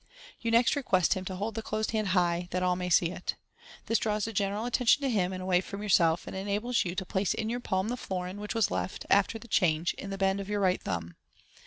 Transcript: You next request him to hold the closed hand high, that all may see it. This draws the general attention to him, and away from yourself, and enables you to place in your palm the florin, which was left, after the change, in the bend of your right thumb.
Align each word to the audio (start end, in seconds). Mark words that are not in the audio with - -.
You 0.39 0.49
next 0.49 0.75
request 0.75 1.13
him 1.13 1.25
to 1.25 1.35
hold 1.35 1.53
the 1.53 1.61
closed 1.61 1.91
hand 1.91 2.07
high, 2.07 2.47
that 2.49 2.63
all 2.63 2.75
may 2.75 2.89
see 2.89 3.11
it. 3.11 3.35
This 3.85 3.99
draws 3.99 4.25
the 4.25 4.33
general 4.33 4.65
attention 4.65 5.03
to 5.03 5.09
him, 5.11 5.31
and 5.31 5.43
away 5.43 5.61
from 5.61 5.83
yourself, 5.83 6.25
and 6.25 6.35
enables 6.35 6.83
you 6.83 6.95
to 6.95 7.05
place 7.05 7.35
in 7.35 7.51
your 7.51 7.59
palm 7.59 7.89
the 7.89 7.97
florin, 7.97 8.39
which 8.39 8.55
was 8.55 8.71
left, 8.71 9.05
after 9.11 9.37
the 9.37 9.47
change, 9.47 9.93
in 9.99 10.09
the 10.09 10.17
bend 10.17 10.39
of 10.39 10.49
your 10.49 10.61
right 10.61 10.81
thumb. 10.81 11.17